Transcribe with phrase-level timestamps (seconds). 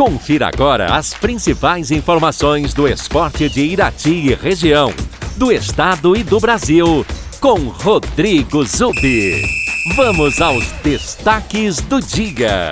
[0.00, 4.94] Confira agora as principais informações do esporte de Irati e região,
[5.36, 7.04] do estado e do Brasil,
[7.38, 9.42] com Rodrigo Zubi.
[9.96, 12.70] Vamos aos destaques do dia.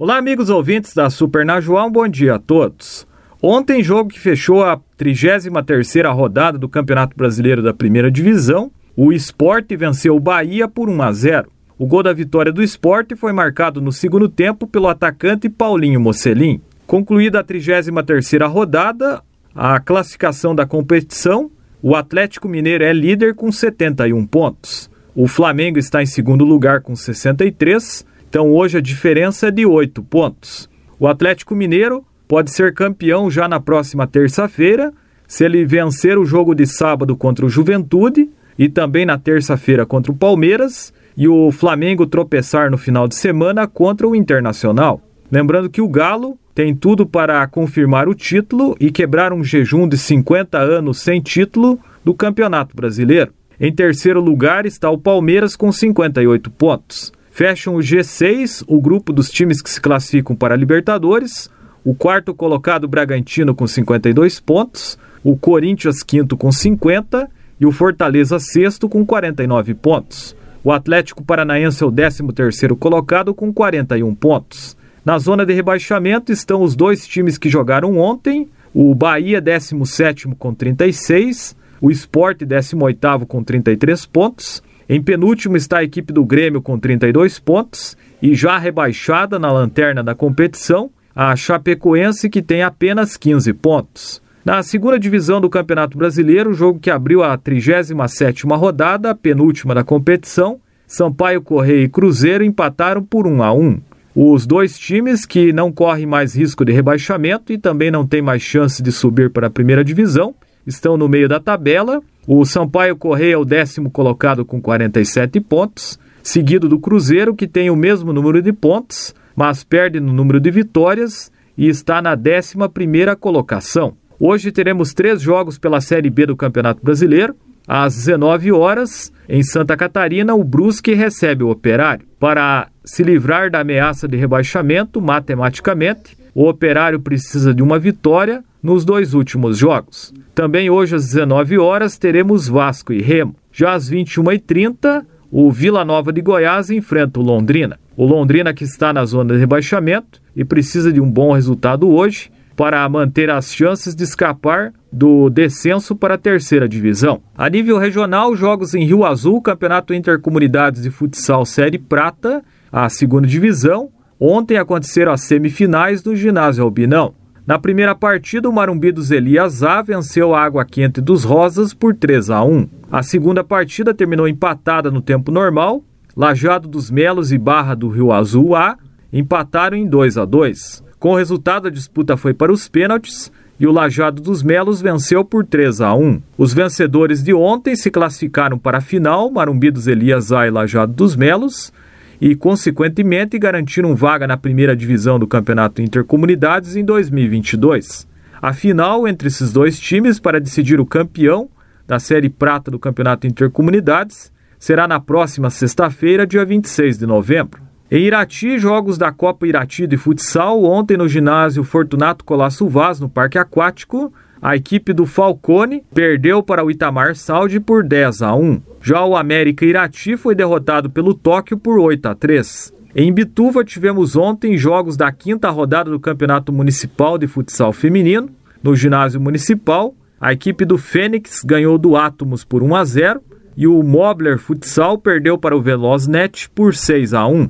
[0.00, 3.06] Olá, amigos ouvintes da Super Najuá, um bom dia a todos.
[3.40, 9.76] Ontem, jogo que fechou a 33ª rodada do Campeonato Brasileiro da Primeira Divisão, o Esporte
[9.76, 11.50] venceu o Bahia por 1 a 0.
[11.78, 16.60] O gol da vitória do Esporte foi marcado no segundo tempo pelo atacante Paulinho Mocelin.
[16.86, 19.22] Concluída a 33ª rodada,
[19.54, 21.50] a classificação da competição,
[21.82, 24.90] o Atlético Mineiro é líder com 71 pontos.
[25.14, 30.02] O Flamengo está em segundo lugar com 63 então hoje a diferença é de 8
[30.02, 30.68] pontos.
[30.98, 34.92] O Atlético Mineiro pode ser campeão já na próxima terça-feira,
[35.26, 40.12] se ele vencer o jogo de sábado contra o Juventude e também na terça-feira contra
[40.12, 45.00] o Palmeiras e o Flamengo tropeçar no final de semana contra o Internacional.
[45.30, 49.98] Lembrando que o Galo tem tudo para confirmar o título e quebrar um jejum de
[49.98, 53.32] 50 anos sem título do Campeonato Brasileiro.
[53.58, 57.12] Em terceiro lugar está o Palmeiras com 58 pontos.
[57.30, 61.50] Fecham o G6, o grupo dos times que se classificam para a Libertadores.
[61.84, 64.98] O quarto colocado, Bragantino, com 52 pontos.
[65.22, 67.28] O Corinthians, quinto, com 50.
[67.58, 70.36] E o Fortaleza, sexto, com 49 pontos.
[70.62, 74.76] O Atlético Paranaense é o 13º colocado, com 41 pontos.
[75.04, 78.48] Na zona de rebaixamento estão os dois times que jogaram ontem.
[78.74, 81.56] O Bahia, 17º, com 36.
[81.80, 84.62] O Sport, 18º, com 33 pontos.
[84.88, 90.02] Em penúltimo está a equipe do Grêmio com 32 pontos e já rebaixada na lanterna
[90.02, 94.22] da competição, a Chapecoense que tem apenas 15 pontos.
[94.46, 100.60] Na segunda divisão do Campeonato Brasileiro, jogo que abriu a 37ª rodada, penúltima da competição,
[100.86, 103.80] Sampaio Correia e Cruzeiro empataram por 1 a 1.
[104.14, 108.40] Os dois times que não correm mais risco de rebaixamento e também não têm mais
[108.40, 110.32] chance de subir para a primeira divisão
[110.64, 112.00] estão no meio da tabela.
[112.24, 117.68] O Sampaio Correia é o décimo colocado com 47 pontos, seguido do Cruzeiro, que tem
[117.68, 123.16] o mesmo número de pontos, mas perde no número de vitórias e está na 11
[123.18, 123.96] colocação.
[124.18, 127.36] Hoje teremos três jogos pela Série B do Campeonato Brasileiro.
[127.68, 132.06] Às 19 horas, em Santa Catarina, o Brusque recebe o Operário.
[132.18, 138.86] Para se livrar da ameaça de rebaixamento, matematicamente, o Operário precisa de uma vitória nos
[138.86, 140.14] dois últimos jogos.
[140.34, 143.36] Também hoje às 19 horas teremos Vasco e Remo.
[143.52, 147.78] Já às 21h30, o Vila Nova de Goiás enfrenta o Londrina.
[147.94, 152.30] O Londrina que está na zona de rebaixamento e precisa de um bom resultado hoje
[152.56, 157.20] para manter as chances de escapar do descenso para a terceira divisão.
[157.36, 163.28] A nível regional, jogos em Rio Azul, Campeonato Intercomunidades de Futsal Série Prata, a segunda
[163.28, 163.90] divisão.
[164.18, 167.14] Ontem aconteceram as semifinais do ginásio Albinão.
[167.46, 171.94] Na primeira partida, o Marumbi dos Elias A venceu a Água Quente dos Rosas por
[171.94, 172.68] 3 a 1.
[172.90, 175.84] A segunda partida terminou empatada no tempo normal.
[176.16, 178.78] Lajado dos Melos e Barra do Rio Azul A
[179.12, 180.85] empataram em 2 a 2.
[181.06, 183.30] Com o resultado, a disputa foi para os pênaltis
[183.60, 186.20] e o Lajado dos Melos venceu por 3 a 1.
[186.36, 190.92] Os vencedores de ontem se classificaram para a final, Marumbi dos Elias A e Lajado
[190.92, 191.72] dos Melos
[192.20, 198.08] e, consequentemente, garantiram vaga na primeira divisão do Campeonato Intercomunidades em 2022.
[198.42, 201.48] A final entre esses dois times para decidir o campeão
[201.86, 207.65] da Série Prata do Campeonato Intercomunidades será na próxima sexta-feira, dia 26 de novembro.
[207.88, 213.08] Em Irati, jogos da Copa Irati de Futsal, ontem no ginásio Fortunato Colasso Vaz, no
[213.08, 218.60] Parque Aquático, a equipe do Falcone perdeu para o Itamar Saudi por 10 a 1.
[218.82, 222.72] Já o América Irati foi derrotado pelo Tóquio por 8 a 3.
[222.92, 228.30] Em Bituva tivemos ontem jogos da quinta rodada do Campeonato Municipal de Futsal Feminino.
[228.60, 233.22] No ginásio municipal, a equipe do Fênix ganhou do Átomos por 1 a 0
[233.56, 237.48] e o Mobler Futsal perdeu para o Veloznet por 6 a 1.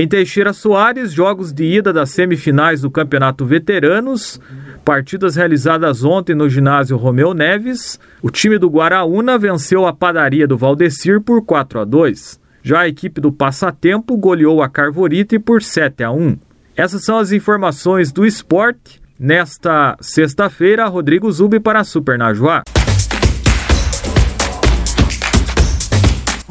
[0.00, 4.40] Em Teixeira Soares, jogos de ida das semifinais do Campeonato Veteranos,
[4.82, 10.56] partidas realizadas ontem no ginásio Romeu Neves, o time do Guaraúna venceu a padaria do
[10.56, 12.40] Valdecir por 4 a 2.
[12.62, 16.38] Já a equipe do Passatempo goleou a Carvorite por 7 a 1.
[16.74, 19.02] Essas são as informações do esporte.
[19.18, 22.62] Nesta sexta-feira, Rodrigo Zubi para a Super Najuá.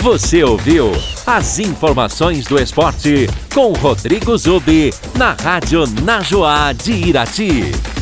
[0.02, 0.92] Você ouviu
[1.28, 7.99] as informações do esporte com Rodrigo Zubi na Rádio Najoá de Irati.